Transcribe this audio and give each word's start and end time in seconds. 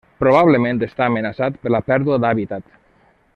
Probablement 0.21 0.79
està 0.87 1.05
amenaçat 1.09 1.59
per 1.67 1.73
la 1.75 1.83
pèrdua 1.91 2.19
d'hàbitat. 2.25 2.73